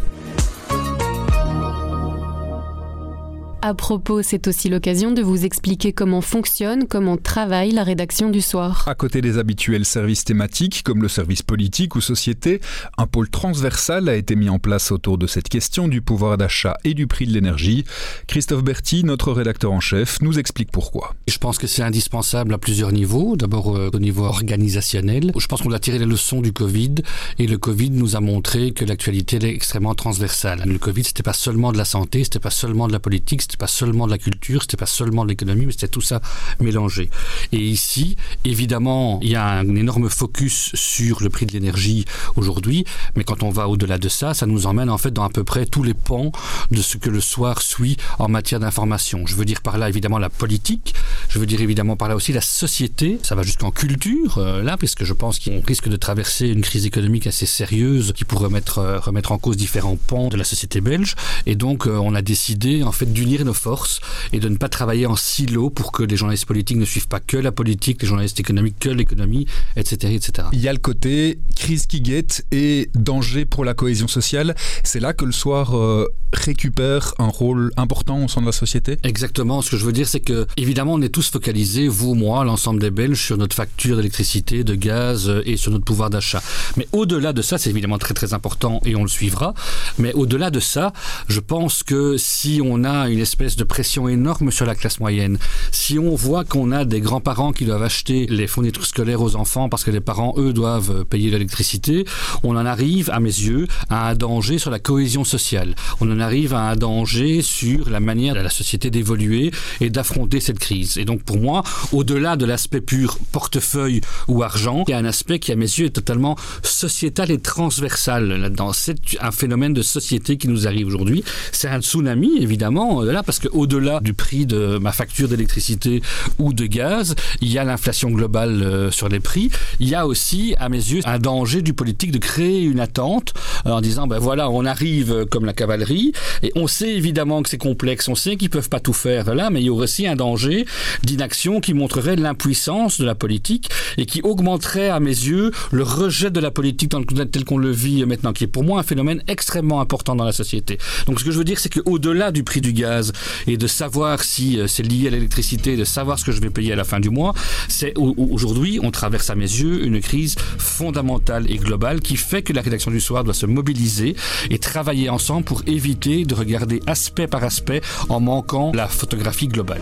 À 3.70 3.74
propos, 3.74 4.20
c'est 4.22 4.48
aussi 4.48 4.68
l'occasion 4.68 5.12
de 5.12 5.22
vous 5.22 5.44
expliquer 5.44 5.92
comment 5.92 6.22
fonctionne, 6.22 6.88
comment 6.88 7.16
travaille 7.16 7.70
la 7.70 7.84
rédaction 7.84 8.28
du 8.28 8.40
soir. 8.40 8.82
À 8.88 8.96
côté 8.96 9.20
des 9.20 9.38
habituels 9.38 9.84
services 9.84 10.24
thématiques 10.24 10.82
comme 10.82 11.02
le 11.02 11.06
service 11.06 11.42
politique 11.42 11.94
ou 11.94 12.00
société, 12.00 12.60
un 12.98 13.06
pôle 13.06 13.30
transversal 13.30 14.08
a 14.08 14.16
été 14.16 14.34
mis 14.34 14.48
en 14.48 14.58
place 14.58 14.90
autour 14.90 15.18
de 15.18 15.28
cette 15.28 15.48
question 15.48 15.86
du 15.86 16.02
pouvoir 16.02 16.36
d'achat 16.36 16.78
et 16.82 16.94
du 16.94 17.06
prix 17.06 17.28
de 17.28 17.32
l'énergie. 17.32 17.84
Christophe 18.26 18.64
Berti, 18.64 19.04
notre 19.04 19.30
rédacteur 19.30 19.70
en 19.70 19.78
chef, 19.78 20.20
nous 20.20 20.40
explique 20.40 20.72
pourquoi. 20.72 21.14
Je 21.28 21.38
pense 21.38 21.56
que 21.56 21.68
c'est 21.68 21.84
indispensable 21.84 22.52
à 22.52 22.58
plusieurs 22.58 22.90
niveaux. 22.90 23.36
D'abord 23.36 23.76
euh, 23.76 23.88
au 23.94 24.00
niveau 24.00 24.24
organisationnel. 24.24 25.30
Je 25.38 25.46
pense 25.46 25.62
qu'on 25.62 25.70
a 25.70 25.78
tiré 25.78 26.00
les 26.00 26.06
leçons 26.06 26.40
du 26.40 26.52
Covid 26.52 26.96
et 27.38 27.46
le 27.46 27.56
Covid 27.56 27.90
nous 27.90 28.16
a 28.16 28.20
montré 28.20 28.72
que 28.72 28.84
l'actualité 28.84 29.36
est 29.36 29.54
extrêmement 29.54 29.94
transversale. 29.94 30.64
Le 30.66 30.78
Covid, 30.80 31.04
c'était 31.04 31.22
pas 31.22 31.32
seulement 31.32 31.70
de 31.70 31.78
la 31.78 31.84
santé, 31.84 32.24
c'était 32.24 32.40
pas 32.40 32.50
seulement 32.50 32.88
de 32.88 32.92
la 32.92 32.98
politique, 32.98 33.42
c'était 33.42 33.59
pas 33.60 33.66
seulement 33.66 34.06
de 34.06 34.10
la 34.10 34.18
culture, 34.18 34.62
c'était 34.62 34.78
pas 34.78 34.86
seulement 34.86 35.24
de 35.24 35.28
l'économie, 35.28 35.66
mais 35.66 35.72
c'était 35.72 35.88
tout 35.88 36.00
ça 36.00 36.20
mélangé. 36.60 37.10
Et 37.52 37.58
ici, 37.58 38.16
évidemment, 38.44 39.20
il 39.22 39.30
y 39.30 39.36
a 39.36 39.46
un 39.46 39.76
énorme 39.76 40.08
focus 40.08 40.70
sur 40.74 41.22
le 41.22 41.28
prix 41.28 41.44
de 41.46 41.52
l'énergie 41.52 42.06
aujourd'hui, 42.36 42.84
mais 43.16 43.24
quand 43.24 43.42
on 43.42 43.50
va 43.50 43.68
au-delà 43.68 43.98
de 43.98 44.08
ça, 44.08 44.32
ça 44.32 44.46
nous 44.46 44.66
emmène 44.66 44.88
en 44.88 44.98
fait 44.98 45.12
dans 45.12 45.24
à 45.24 45.30
peu 45.30 45.44
près 45.44 45.66
tous 45.66 45.82
les 45.82 45.94
pans 45.94 46.32
de 46.70 46.80
ce 46.80 46.96
que 46.96 47.10
le 47.10 47.20
soir 47.20 47.60
suit 47.60 47.98
en 48.18 48.28
matière 48.28 48.60
d'information. 48.60 49.26
Je 49.26 49.34
veux 49.34 49.44
dire 49.44 49.60
par 49.60 49.76
là 49.76 49.88
évidemment 49.88 50.18
la 50.18 50.30
politique, 50.30 50.94
je 51.28 51.38
veux 51.38 51.46
dire 51.46 51.60
évidemment 51.60 51.96
par 51.96 52.08
là 52.08 52.16
aussi 52.16 52.32
la 52.32 52.40
société, 52.40 53.18
ça 53.22 53.34
va 53.34 53.42
jusqu'en 53.42 53.70
culture, 53.70 54.38
euh, 54.38 54.62
là, 54.62 54.76
puisque 54.78 55.04
je 55.04 55.12
pense 55.12 55.38
qu'on 55.38 55.60
risque 55.60 55.88
de 55.88 55.96
traverser 55.96 56.48
une 56.48 56.62
crise 56.62 56.86
économique 56.86 57.26
assez 57.26 57.46
sérieuse 57.46 58.12
qui 58.14 58.24
pourrait 58.24 58.46
remettre, 58.46 58.78
euh, 58.78 58.98
remettre 58.98 59.32
en 59.32 59.38
cause 59.38 59.56
différents 59.56 59.96
pans 59.96 60.28
de 60.28 60.36
la 60.36 60.44
société 60.44 60.80
belge. 60.80 61.14
Et 61.46 61.56
donc, 61.56 61.86
euh, 61.86 61.98
on 61.98 62.14
a 62.14 62.22
décidé 62.22 62.82
en 62.82 62.92
fait 62.92 63.12
d'unir 63.12 63.44
nos 63.50 63.54
forces 63.54 64.00
et 64.32 64.38
de 64.38 64.48
ne 64.48 64.56
pas 64.56 64.68
travailler 64.68 65.06
en 65.06 65.16
silo 65.16 65.70
pour 65.70 65.90
que 65.92 66.02
les 66.02 66.16
journalistes 66.16 66.46
politiques 66.46 66.78
ne 66.78 66.84
suivent 66.84 67.08
pas 67.08 67.20
que 67.20 67.36
la 67.36 67.52
politique, 67.52 68.00
les 68.02 68.08
journalistes 68.08 68.38
économiques 68.38 68.78
que 68.78 68.88
l'économie, 68.88 69.46
etc., 69.76 70.14
etc. 70.14 70.48
Il 70.52 70.60
y 70.60 70.68
a 70.68 70.72
le 70.72 70.78
côté 70.78 71.38
crise 71.56 71.86
qui 71.86 72.00
guette 72.00 72.46
et 72.52 72.88
danger 72.94 73.44
pour 73.44 73.64
la 73.64 73.74
cohésion 73.74 74.08
sociale. 74.08 74.54
C'est 74.84 75.00
là 75.00 75.12
que 75.12 75.24
le 75.24 75.32
soir 75.32 75.76
euh, 75.76 76.06
récupère 76.32 77.14
un 77.18 77.28
rôle 77.28 77.72
important 77.76 78.24
au 78.24 78.28
sein 78.28 78.40
de 78.40 78.46
la 78.46 78.52
société 78.52 78.96
Exactement. 79.02 79.62
Ce 79.62 79.70
que 79.70 79.76
je 79.76 79.84
veux 79.84 79.92
dire, 79.92 80.08
c'est 80.08 80.20
que, 80.20 80.46
évidemment, 80.56 80.94
on 80.94 81.02
est 81.02 81.08
tous 81.08 81.30
focalisés, 81.30 81.88
vous, 81.88 82.14
moi, 82.14 82.44
l'ensemble 82.44 82.80
des 82.80 82.90
Belges, 82.90 83.22
sur 83.22 83.36
notre 83.36 83.56
facture 83.56 83.96
d'électricité, 83.96 84.64
de 84.64 84.74
gaz 84.74 85.28
euh, 85.28 85.42
et 85.44 85.56
sur 85.56 85.72
notre 85.72 85.84
pouvoir 85.84 86.10
d'achat. 86.10 86.42
Mais 86.76 86.86
au-delà 86.92 87.32
de 87.32 87.42
ça, 87.42 87.58
c'est 87.58 87.70
évidemment 87.70 87.98
très 87.98 88.14
très 88.14 88.34
important 88.34 88.80
et 88.84 88.94
on 88.94 89.02
le 89.02 89.08
suivra. 89.08 89.54
Mais 89.98 90.12
au-delà 90.14 90.50
de 90.50 90.60
ça, 90.60 90.92
je 91.28 91.40
pense 91.40 91.82
que 91.82 92.16
si 92.16 92.60
on 92.64 92.84
a 92.84 93.08
une 93.08 93.18
espèce 93.18 93.56
de 93.56 93.64
pression 93.64 94.08
énorme 94.08 94.50
sur 94.50 94.66
la 94.66 94.74
classe 94.74 95.00
moyenne, 95.00 95.38
si 95.72 95.98
on 95.98 96.14
voit 96.14 96.44
qu'on 96.44 96.72
a 96.72 96.84
des 96.84 97.00
grands-parents 97.00 97.52
qui 97.52 97.64
doivent 97.64 97.82
acheter 97.82 98.26
les 98.26 98.46
fournitures 98.46 98.86
scolaires 98.86 99.22
aux 99.22 99.36
enfants 99.36 99.68
parce 99.68 99.84
que 99.84 99.90
les 99.90 100.00
parents, 100.00 100.34
eux, 100.36 100.52
doivent 100.52 101.04
payer 101.04 101.30
l'électricité, 101.30 102.04
on 102.42 102.56
en 102.56 102.66
arrive, 102.66 103.10
à 103.10 103.20
mes 103.20 103.28
yeux, 103.28 103.66
à 103.88 104.10
un 104.10 104.14
danger 104.14 104.58
sur 104.58 104.70
la 104.70 104.78
cohésion 104.78 105.24
sociale. 105.24 105.74
On 106.00 106.10
en 106.10 106.19
arrive 106.20 106.54
à 106.54 106.70
un 106.70 106.76
danger 106.76 107.42
sur 107.42 107.90
la 107.90 108.00
manière 108.00 108.34
de 108.34 108.40
la 108.40 108.50
société 108.50 108.90
d'évoluer 108.90 109.50
et 109.80 109.90
d'affronter 109.90 110.40
cette 110.40 110.58
crise. 110.58 110.98
Et 110.98 111.04
donc 111.04 111.22
pour 111.22 111.38
moi, 111.38 111.62
au-delà 111.92 112.36
de 112.36 112.44
l'aspect 112.44 112.80
pur 112.80 113.18
portefeuille 113.32 114.00
ou 114.28 114.42
argent, 114.42 114.84
il 114.88 114.92
y 114.92 114.94
a 114.94 114.98
un 114.98 115.04
aspect 115.04 115.38
qui 115.38 115.52
à 115.52 115.56
mes 115.56 115.64
yeux 115.64 115.86
est 115.86 115.90
totalement 115.90 116.36
sociétal 116.62 117.30
et 117.30 117.38
transversal 117.38 118.28
là-dedans. 118.28 118.72
C'est 118.72 118.96
un 119.20 119.30
phénomène 119.30 119.72
de 119.72 119.82
société 119.82 120.36
qui 120.36 120.48
nous 120.48 120.66
arrive 120.66 120.86
aujourd'hui. 120.86 121.24
C'est 121.52 121.68
un 121.68 121.80
tsunami 121.80 122.38
évidemment 122.40 123.02
là 123.02 123.22
parce 123.22 123.38
que 123.38 123.48
au-delà 123.48 124.00
du 124.00 124.14
prix 124.14 124.46
de 124.46 124.78
ma 124.78 124.92
facture 124.92 125.28
d'électricité 125.28 126.02
ou 126.38 126.52
de 126.52 126.66
gaz, 126.66 127.14
il 127.40 127.50
y 127.52 127.58
a 127.58 127.64
l'inflation 127.64 128.10
globale 128.10 128.62
euh, 128.62 128.90
sur 128.90 129.08
les 129.08 129.20
prix. 129.20 129.50
Il 129.78 129.88
y 129.88 129.94
a 129.94 130.06
aussi 130.06 130.54
à 130.58 130.68
mes 130.68 130.78
yeux 130.78 131.00
un 131.04 131.18
danger 131.18 131.62
du 131.62 131.72
politique 131.72 132.12
de 132.12 132.18
créer 132.18 132.62
une 132.62 132.80
attente 132.80 133.34
en 133.64 133.80
disant 133.80 134.06
ben 134.06 134.18
voilà 134.18 134.50
on 134.50 134.64
arrive 134.64 135.26
comme 135.30 135.44
la 135.44 135.52
cavalerie 135.52 136.09
et 136.42 136.52
on 136.54 136.66
sait 136.66 136.94
évidemment 136.94 137.42
que 137.42 137.48
c'est 137.48 137.58
complexe, 137.58 138.08
on 138.08 138.14
sait 138.14 138.36
qu'ils 138.36 138.50
peuvent 138.50 138.68
pas 138.68 138.80
tout 138.80 138.92
faire 138.92 139.34
là, 139.34 139.50
mais 139.50 139.60
il 139.60 139.66
y 139.66 139.70
aurait 139.70 139.84
aussi 139.84 140.06
un 140.06 140.16
danger 140.16 140.64
d'inaction 141.02 141.60
qui 141.60 141.74
montrerait 141.74 142.16
l'impuissance 142.16 143.00
de 143.00 143.04
la 143.04 143.14
politique 143.14 143.68
et 143.96 144.06
qui 144.06 144.20
augmenterait 144.22 144.88
à 144.88 145.00
mes 145.00 145.08
yeux 145.08 145.50
le 145.70 145.82
rejet 145.82 146.30
de 146.30 146.40
la 146.40 146.50
politique 146.50 146.90
tel 147.30 147.44
qu'on 147.44 147.58
le 147.58 147.70
vit 147.70 148.04
maintenant, 148.04 148.32
qui 148.32 148.44
est 148.44 148.48
pour 148.48 148.64
moi 148.64 148.80
un 148.80 148.82
phénomène 148.82 149.22
extrêmement 149.28 149.80
important 149.80 150.16
dans 150.16 150.24
la 150.24 150.32
société. 150.32 150.78
Donc 151.06 151.20
ce 151.20 151.24
que 151.24 151.30
je 151.30 151.38
veux 151.38 151.44
dire, 151.44 151.58
c'est 151.58 151.72
qu'au-delà 151.72 152.32
du 152.32 152.44
prix 152.44 152.60
du 152.60 152.72
gaz 152.72 153.12
et 153.46 153.56
de 153.56 153.66
savoir 153.66 154.22
si 154.22 154.58
euh, 154.58 154.66
c'est 154.66 154.82
lié 154.82 155.08
à 155.08 155.10
l'électricité, 155.10 155.76
de 155.76 155.84
savoir 155.84 156.18
ce 156.18 156.24
que 156.24 156.32
je 156.32 156.40
vais 156.40 156.50
payer 156.50 156.72
à 156.72 156.76
la 156.76 156.84
fin 156.84 157.00
du 157.00 157.10
mois, 157.10 157.34
c'est 157.68 157.94
aujourd'hui, 157.96 158.80
on 158.82 158.90
traverse 158.90 159.30
à 159.30 159.34
mes 159.34 159.42
yeux 159.42 159.84
une 159.84 160.00
crise 160.00 160.36
fondamentale 160.58 161.50
et 161.50 161.56
globale 161.56 162.00
qui 162.00 162.16
fait 162.16 162.42
que 162.42 162.52
la 162.52 162.62
rédaction 162.62 162.90
du 162.90 163.00
soir 163.00 163.24
doit 163.24 163.34
se 163.34 163.46
mobiliser 163.46 164.16
et 164.50 164.58
travailler 164.58 165.08
ensemble 165.08 165.44
pour 165.44 165.62
éviter 166.00 166.24
de 166.24 166.34
regarder 166.34 166.80
aspect 166.86 167.26
par 167.26 167.44
aspect 167.44 167.80
en 168.08 168.20
manquant 168.20 168.72
la 168.74 168.88
photographie 168.88 169.48
globale. 169.48 169.80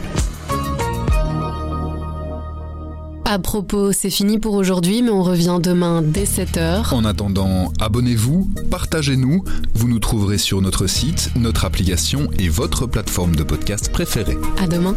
À 3.25 3.39
propos, 3.39 3.93
c'est 3.93 4.11
fini 4.11 4.39
pour 4.39 4.55
aujourd'hui, 4.55 5.03
mais 5.03 5.11
on 5.11 5.23
revient 5.23 5.59
demain 5.63 6.01
dès 6.01 6.25
7h. 6.25 6.95
En 6.95 7.05
attendant, 7.05 7.73
abonnez-vous, 7.79 8.49
partagez-nous. 8.71 9.45
Vous 9.75 9.89
nous 9.89 9.99
trouverez 9.99 10.39
sur 10.39 10.63
notre 10.63 10.87
site, 10.87 11.31
notre 11.37 11.67
application 11.67 12.29
et 12.39 12.49
votre 12.49 12.87
plateforme 12.87 13.37
de 13.37 13.43
podcast 13.43 13.93
préférée. 13.93 14.39
À 14.59 14.67
demain. 14.67 14.97